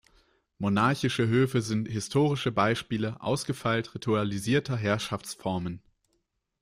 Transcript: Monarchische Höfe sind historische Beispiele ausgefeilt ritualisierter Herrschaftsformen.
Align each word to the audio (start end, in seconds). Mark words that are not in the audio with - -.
Monarchische 0.57 1.27
Höfe 1.27 1.61
sind 1.61 1.87
historische 1.87 2.51
Beispiele 2.51 3.21
ausgefeilt 3.21 3.93
ritualisierter 3.93 4.75
Herrschaftsformen. 4.75 5.79